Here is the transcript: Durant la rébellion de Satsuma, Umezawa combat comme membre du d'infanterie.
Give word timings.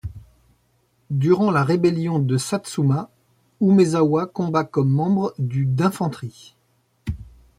Durant 1.11 1.51
la 1.51 1.63
rébellion 1.63 2.17
de 2.17 2.35
Satsuma, 2.37 3.11
Umezawa 3.61 4.25
combat 4.25 4.63
comme 4.63 4.89
membre 4.89 5.35
du 5.37 5.67
d'infanterie. 5.67 6.55